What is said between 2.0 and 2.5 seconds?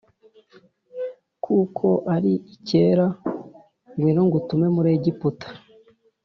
ari